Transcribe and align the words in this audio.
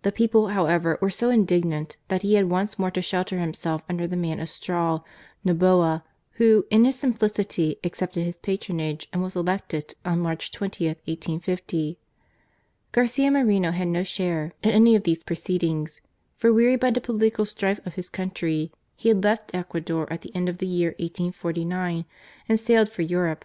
The 0.00 0.10
people, 0.10 0.48
however, 0.48 0.98
were 1.02 1.10
so 1.10 1.28
indignant, 1.28 1.98
that 2.08 2.22
he 2.22 2.32
had 2.36 2.48
once 2.48 2.78
more 2.78 2.90
to 2.92 3.02
shelter 3.02 3.38
himself 3.38 3.82
under 3.90 4.06
the 4.06 4.16
man 4.16 4.40
of 4.40 4.48
straw, 4.48 5.02
Noboa, 5.44 6.02
who, 6.40 6.64
in 6.70 6.86
his 6.86 6.98
simplicity, 6.98 7.76
accepted 7.84 8.24
his 8.24 8.38
patronage 8.38 9.06
and 9.12 9.22
was 9.22 9.36
elected 9.36 9.96
on 10.02 10.20
March 10.20 10.50
20, 10.50 10.86
1850. 10.86 11.98
Garcia 12.92 13.30
Moreno 13.30 13.70
had 13.72 13.88
no 13.88 14.02
share 14.02 14.54
in 14.62 14.70
any 14.70 14.96
of 14.96 15.02
these 15.02 15.22
proceedings, 15.22 16.00
for 16.38 16.54
wearied 16.54 16.80
by 16.80 16.90
the 16.90 17.02
political 17.02 17.44
strife 17.44 17.84
of 17.84 17.96
his 17.96 18.08
country 18.08 18.72
he 18.96 19.10
had 19.10 19.22
left 19.22 19.54
Ecuador 19.54 20.10
at 20.10 20.22
the 20.22 20.34
end 20.34 20.48
of 20.48 20.56
the 20.56 20.66
year 20.66 20.92
1849, 20.92 22.06
and 22.48 22.58
sailed 22.58 22.88
for 22.88 23.02
Europe. 23.02 23.44